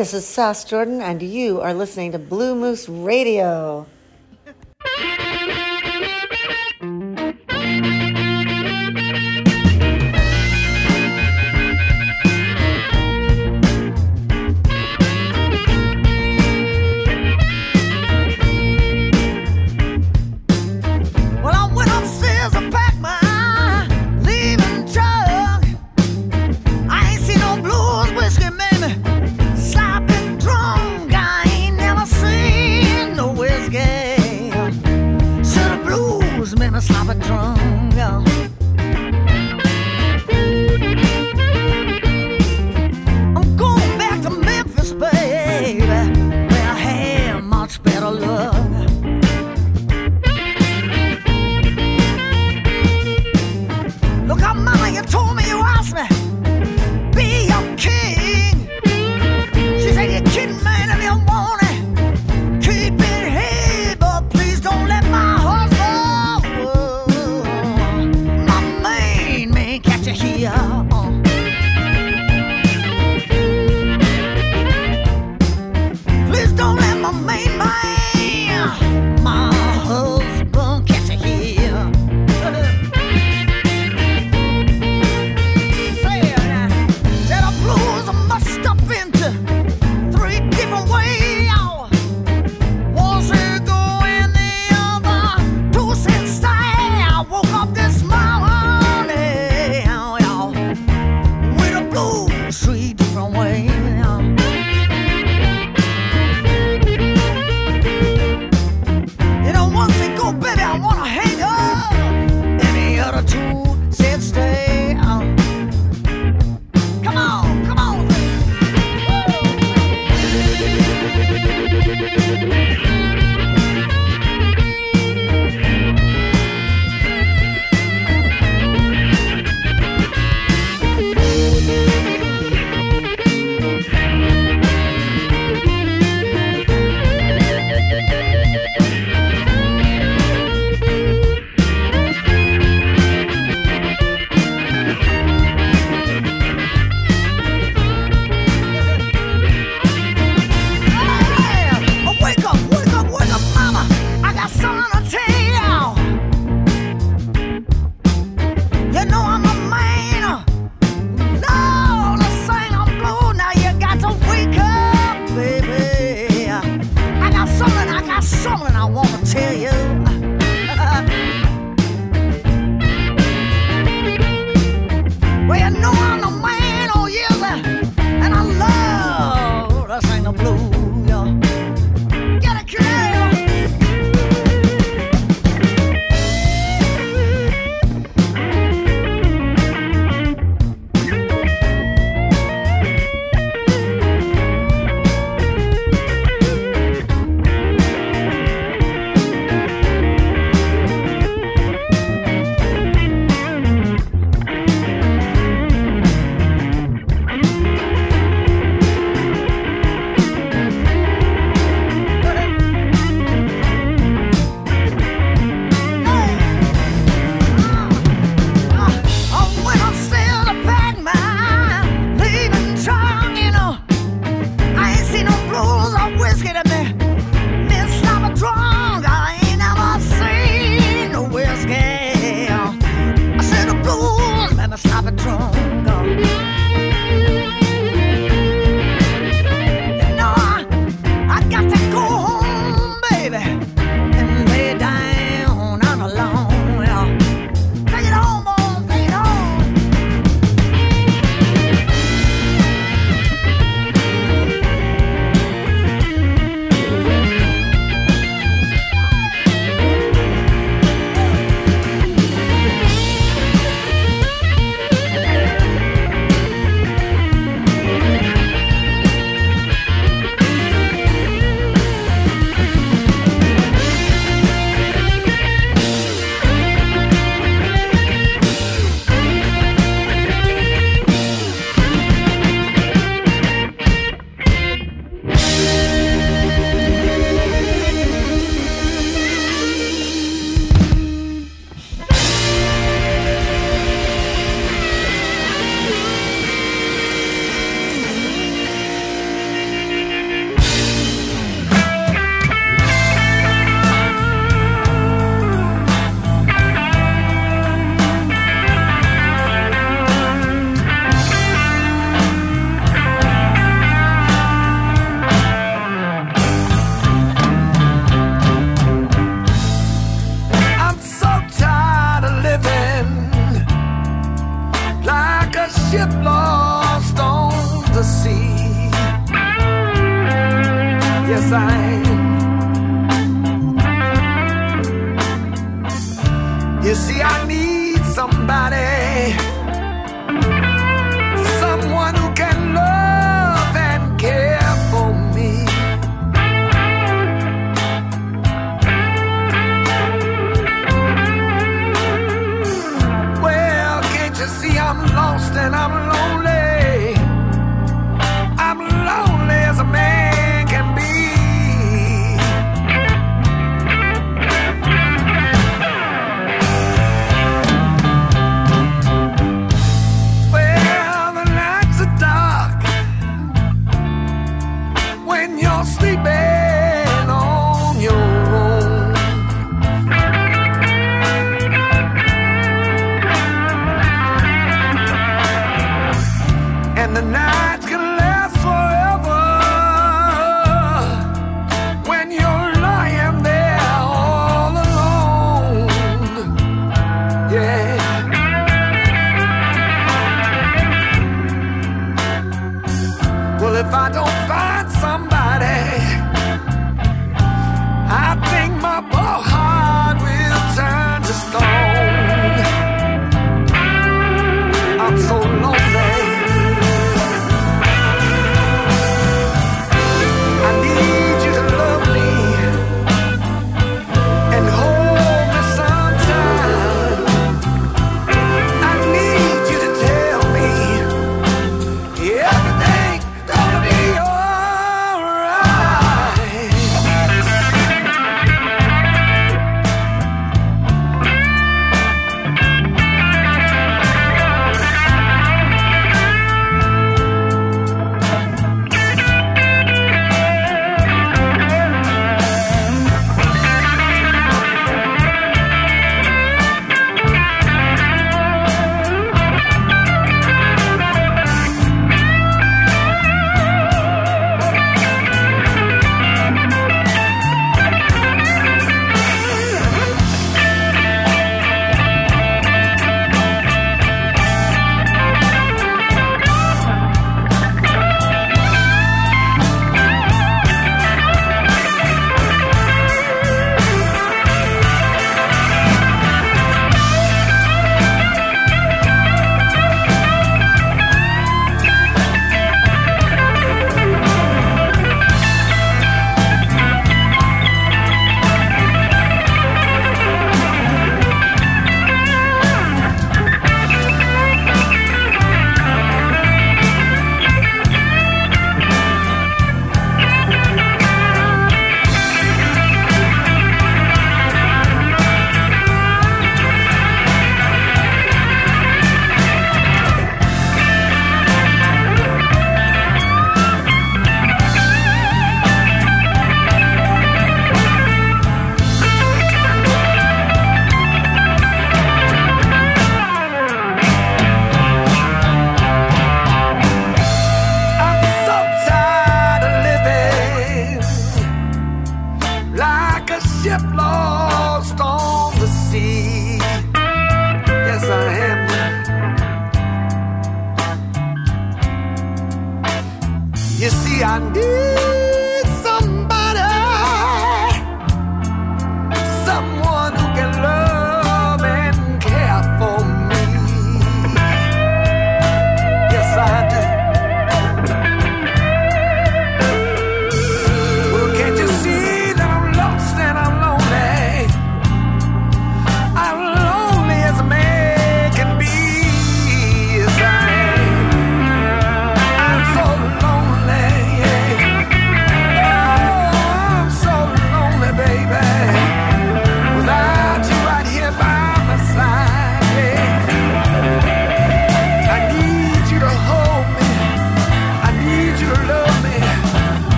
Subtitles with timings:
[0.00, 3.79] this is Sass Jordan, and you are listening to Blue Moose Radio.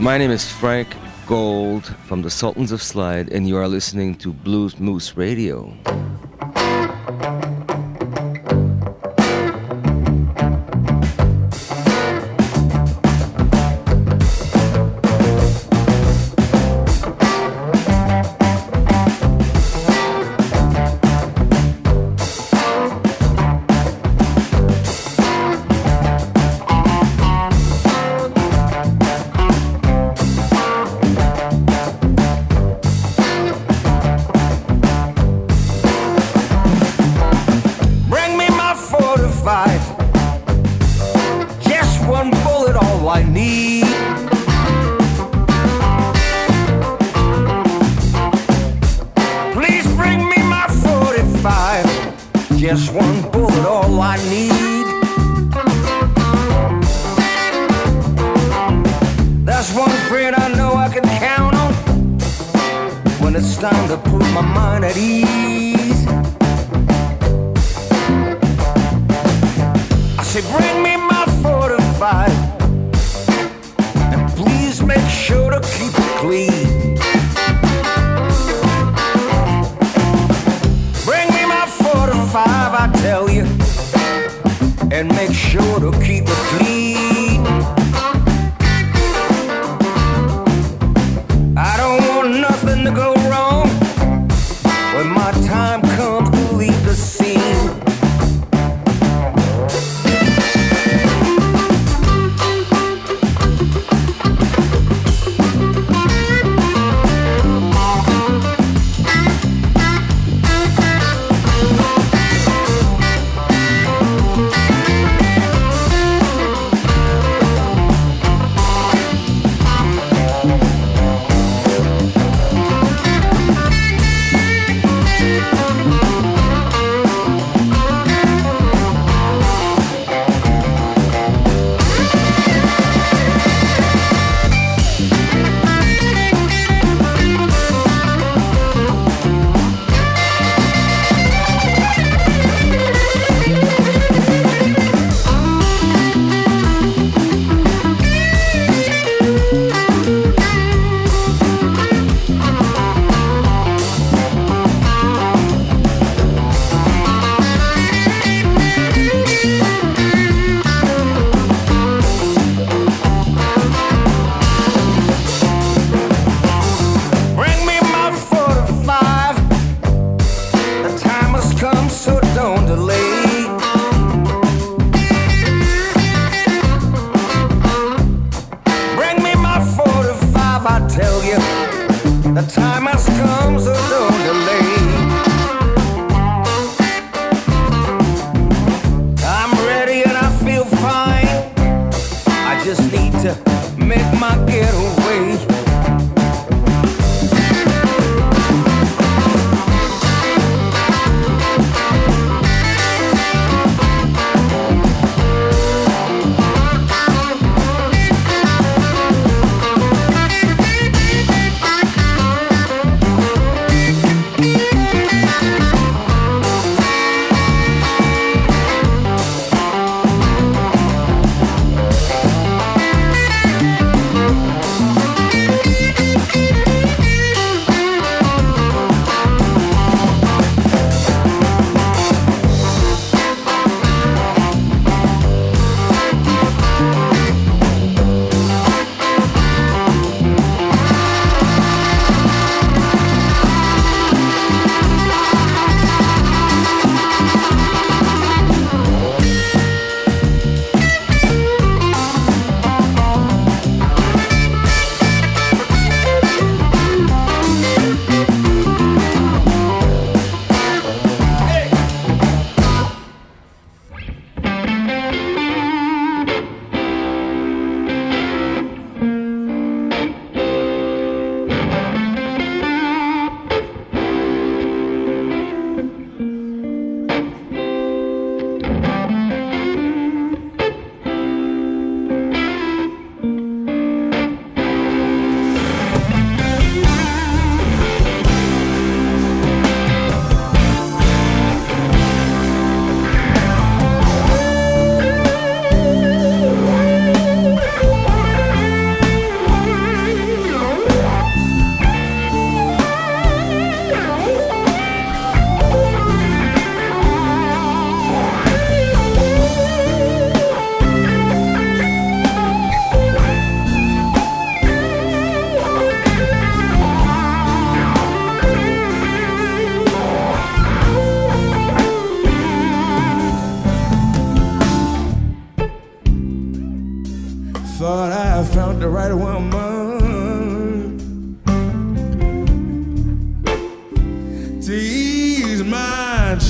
[0.00, 4.32] My name is Frank Gold from the Sultans of Slide, and you are listening to
[4.32, 5.76] Bluesmoose Radio.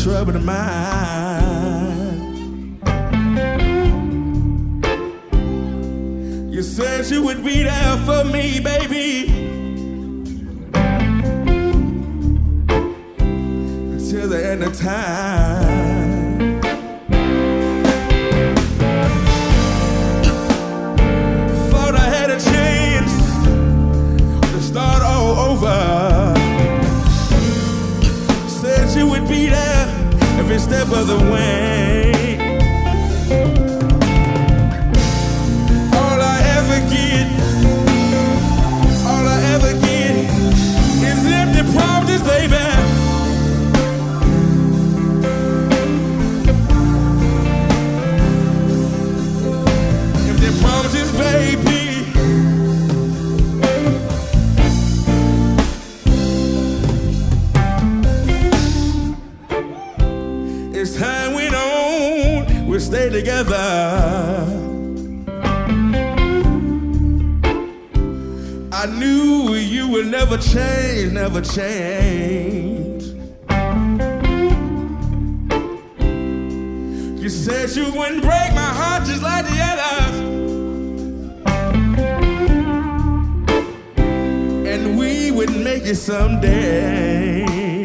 [0.03, 0.81] Troubled mind.
[6.51, 9.29] You said you would be there for me, baby.
[13.93, 16.61] Until the end of time.
[21.71, 23.13] Thought I had a chance
[24.53, 26.00] to start all over.
[31.05, 32.20] The way.
[63.45, 64.47] Together.
[68.73, 73.05] I knew you would never change, never change.
[77.23, 80.17] You said you wouldn't break my heart just like the others.
[84.67, 87.80] And we would make it someday.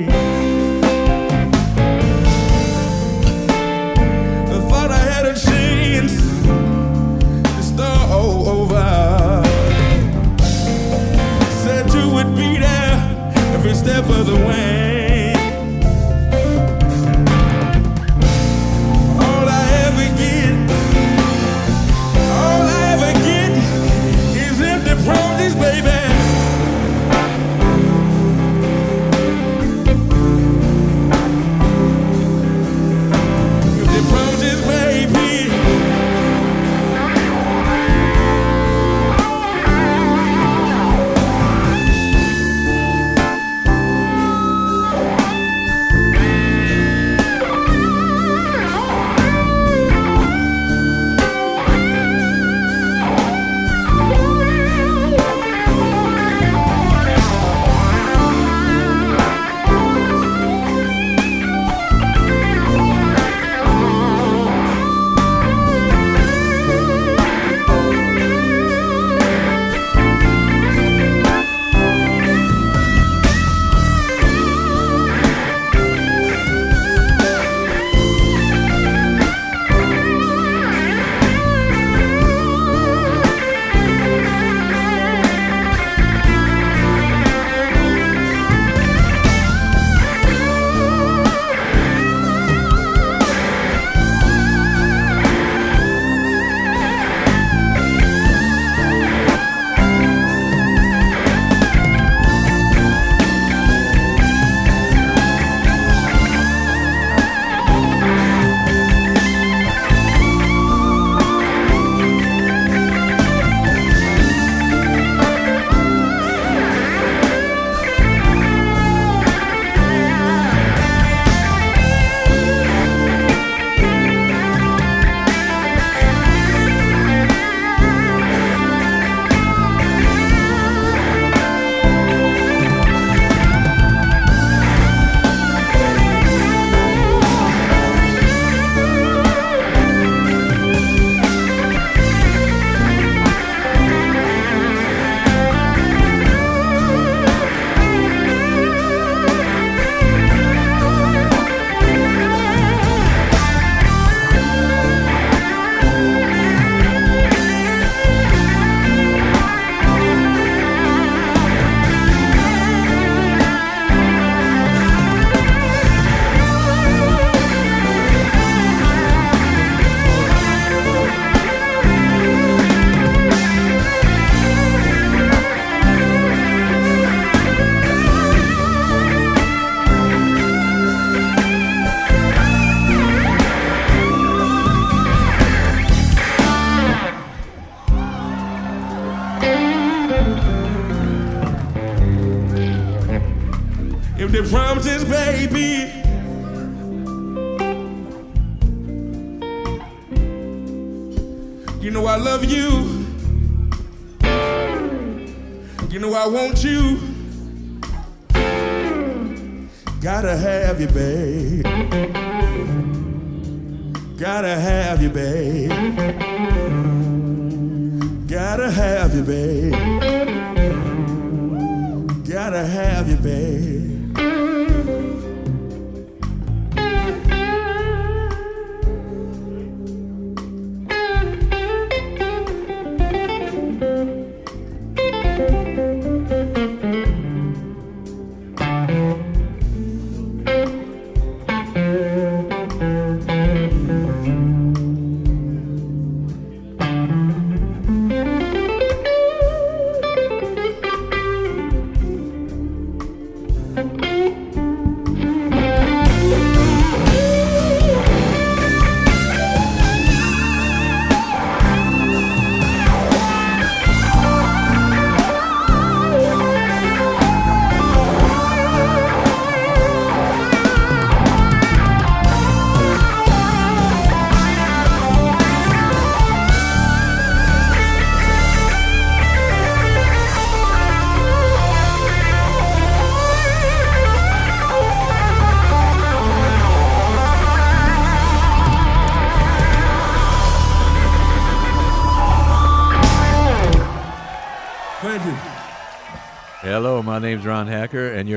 [13.96, 14.75] Step the way.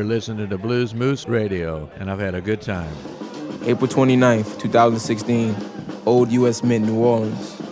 [0.08, 2.90] Listening to the Bluesmoose Radio, and I've had a good time.
[3.64, 5.54] April 29th, 2016,
[6.06, 6.64] Old U.S.
[6.64, 7.67] Mint, New Orleans.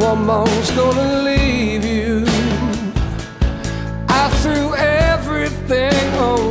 [0.00, 2.24] woman's gonna leave you.
[4.08, 6.49] I threw everything away.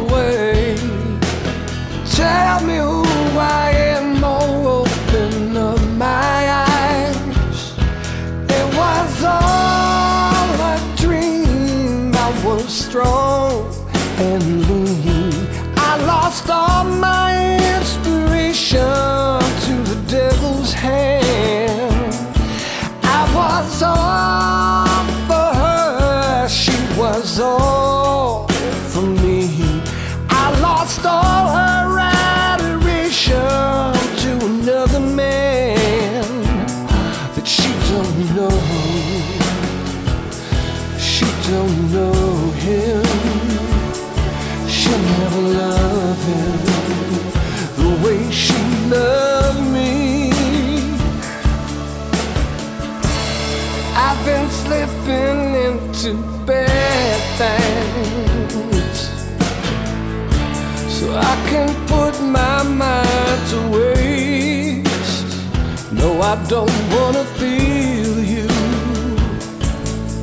[66.32, 68.46] I don't wanna feel you.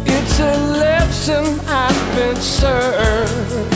[0.07, 3.75] It's a lesson I've been served.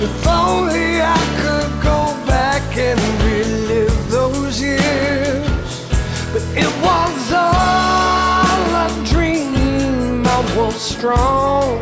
[0.00, 5.84] If only I could go back and relive those years.
[6.32, 10.26] But it was all a dream.
[10.26, 11.76] I was strong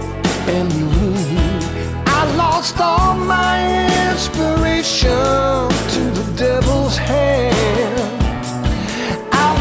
[0.49, 1.63] and mean.
[2.09, 8.16] I lost all my inspiration to the devil's hand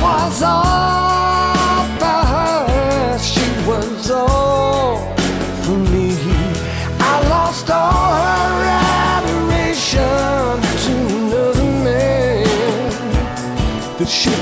[0.05, 4.97] was all for her, she was all
[5.63, 6.09] for me.
[7.11, 8.57] I lost all her
[9.15, 12.43] adoration to another man
[13.97, 14.34] that she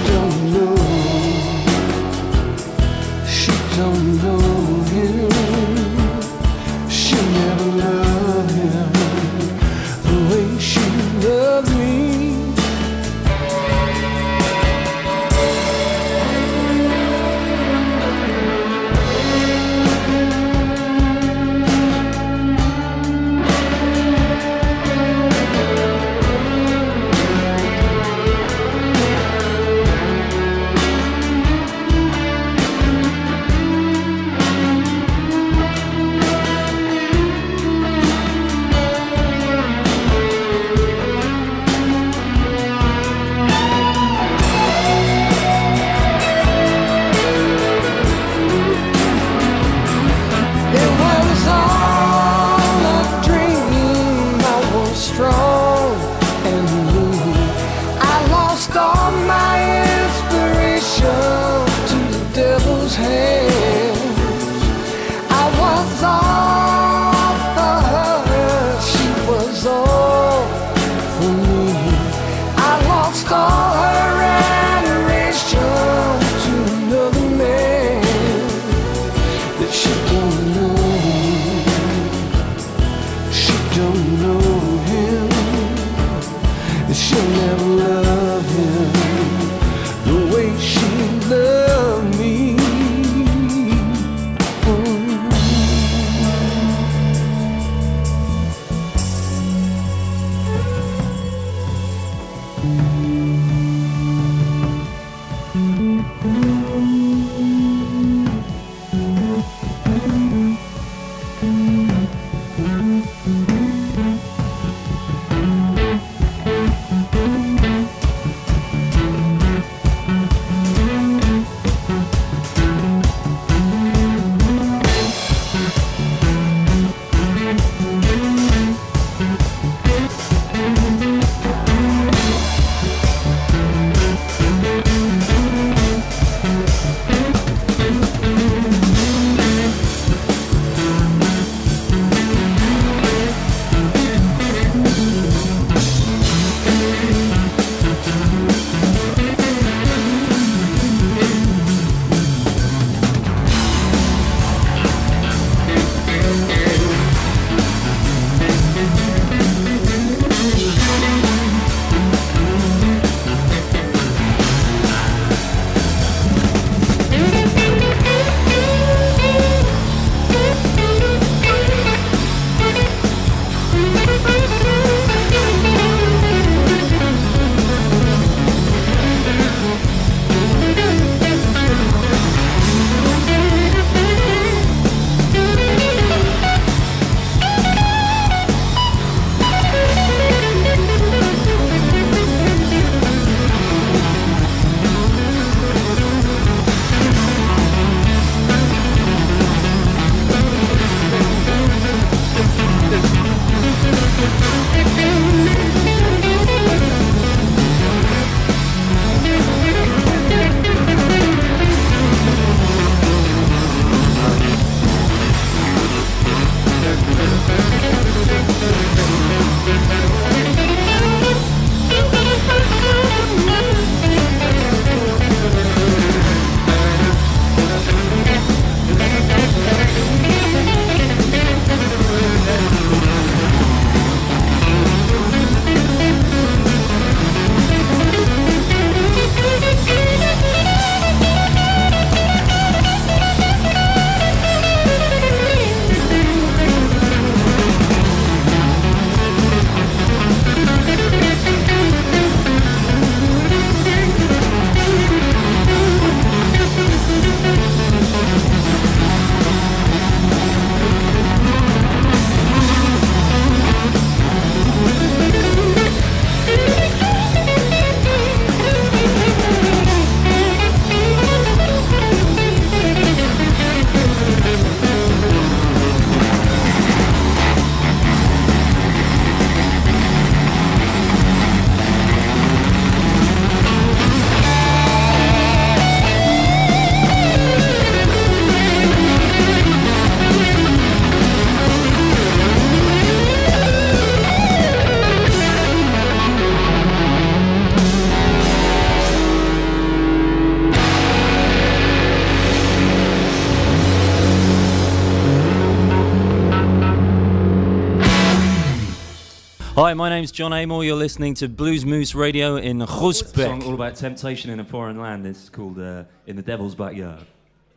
[309.93, 310.83] Hi, my name's Jon Amor.
[310.83, 315.27] You're listening to Bluesmoose Radio in song all about temptation in a foreign land.
[315.27, 317.27] Is called uh, In the Devil's Backyard.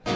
[0.06, 0.12] He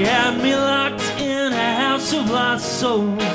[0.00, 3.33] had me locked in a house of lost souls.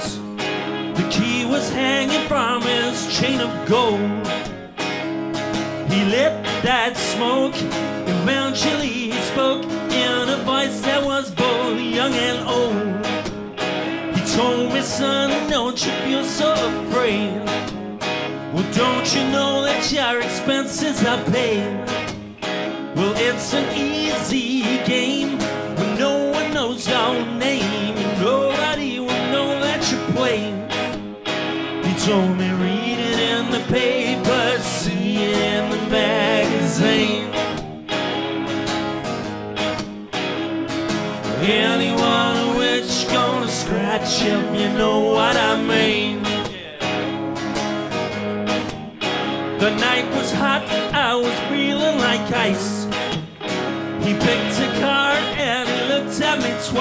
[19.92, 21.86] Your expenses are paid?
[22.96, 25.40] Well, it's an easy game
[25.78, 27.39] when no one knows your name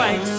[0.09, 0.38] at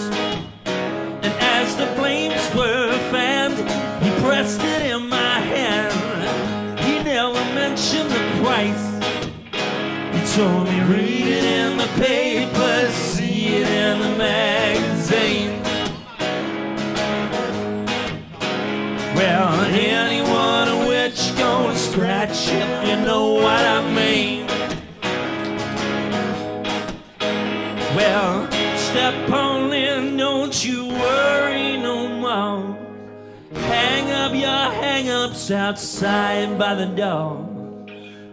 [35.50, 37.46] outside by the door.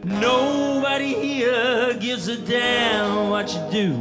[0.03, 3.93] Nobody here gives a damn what you do.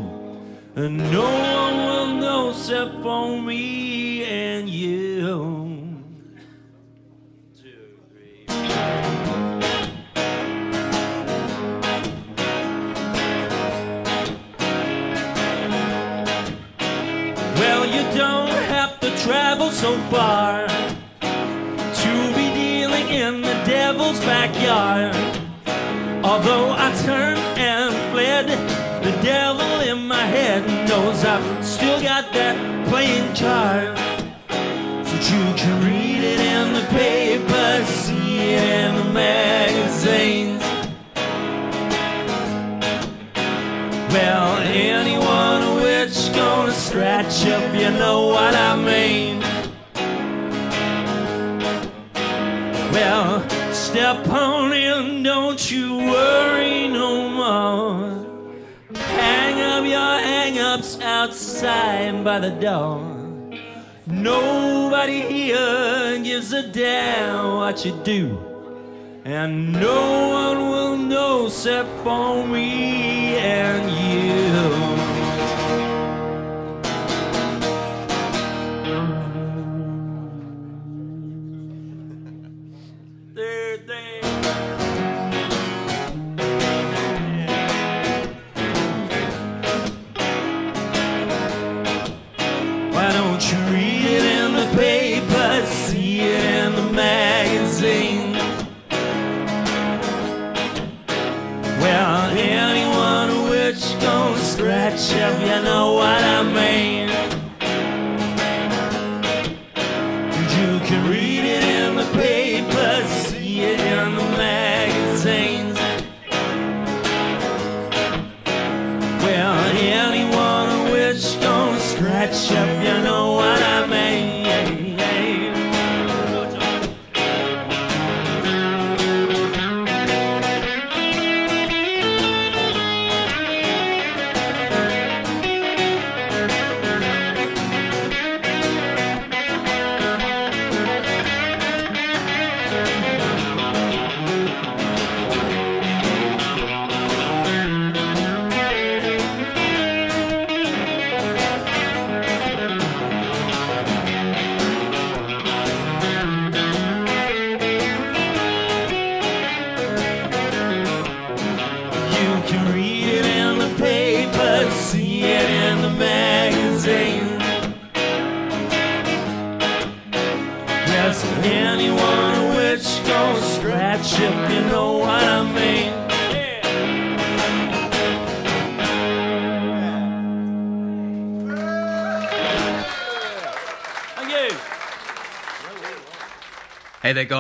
[0.77, 5.83] And no one will know except for me and you.
[17.57, 20.76] Well, you don't have to travel so far
[24.27, 25.15] backyard.
[26.25, 28.49] Although I turned and fled,
[29.05, 32.57] the devil in my head knows I've still got that
[32.89, 33.97] playing card.
[35.07, 40.63] So you can read it in the paper, see it in the magazines.
[44.13, 49.46] Well, anyone which gonna scratch up, you know what I mean.
[53.97, 58.93] Step on in, don't you worry no more.
[58.95, 63.01] Hang up your hang-ups outside by the door.
[64.07, 68.39] Nobody here gives a damn what you do.
[69.25, 74.96] And no one will know except for me and you.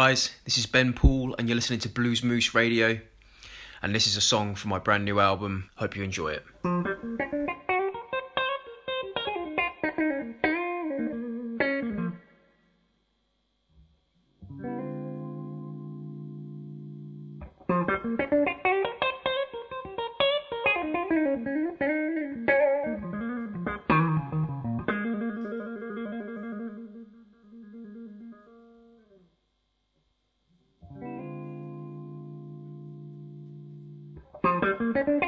[0.07, 0.31] Guys.
[0.45, 3.01] This is Ben Poole, and you're listening to Bluesmoose Radio.
[3.83, 5.69] And this is a song from my brand new album.
[5.75, 7.46] Hope you enjoy it.
[34.79, 35.26] Thank you.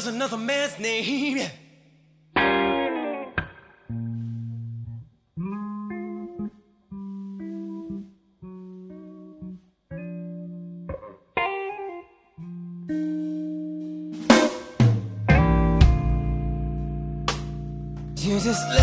[0.00, 1.36] Was another man's name.
[18.16, 18.79] You just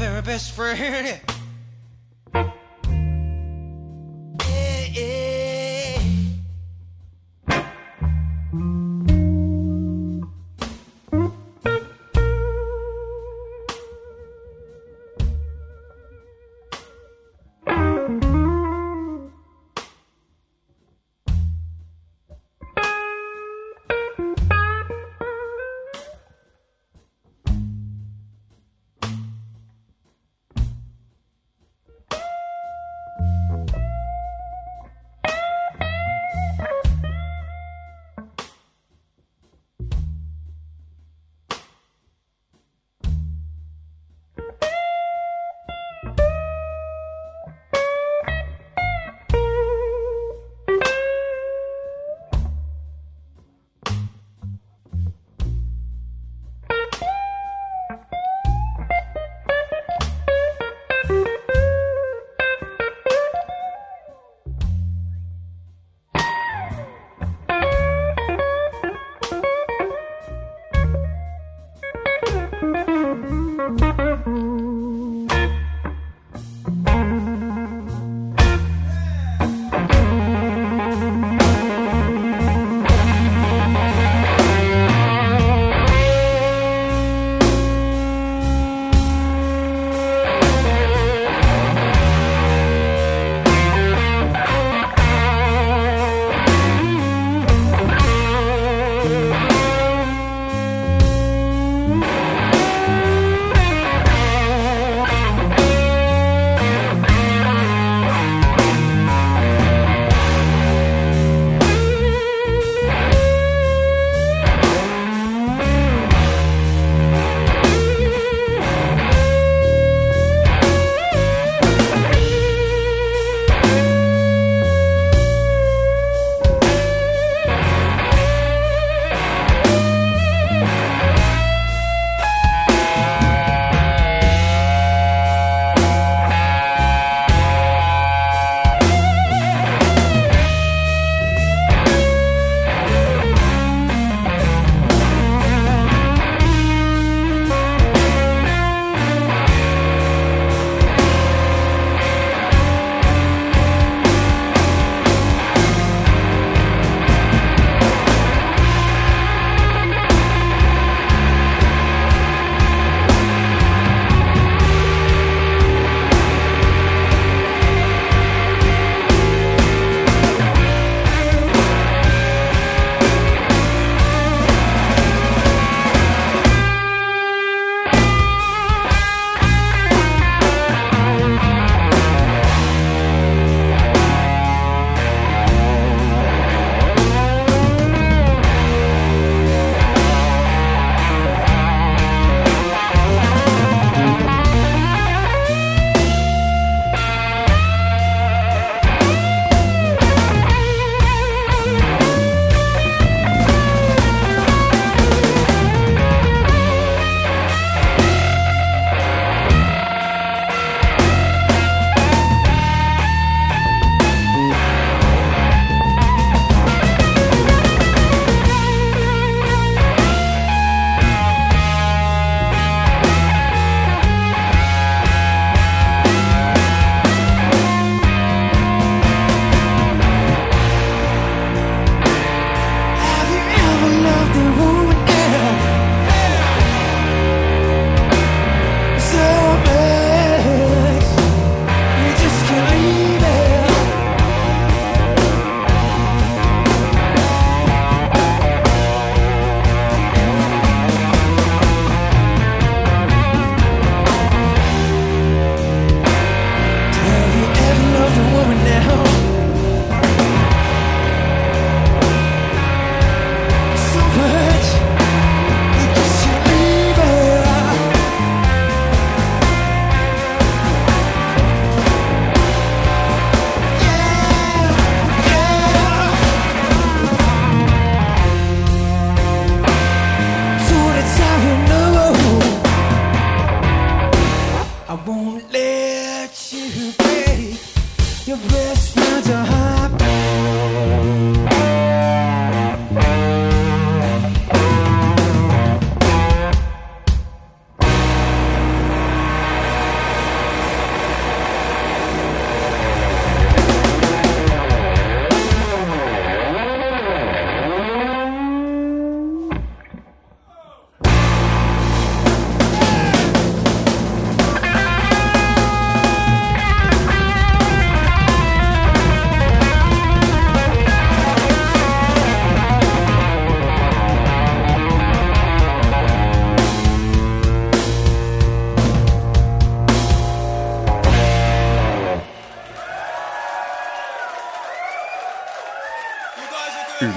[0.00, 1.39] very best friend.